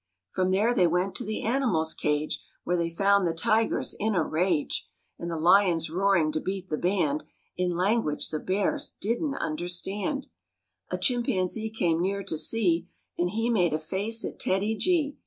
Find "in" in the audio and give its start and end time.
3.99-4.15, 7.55-7.75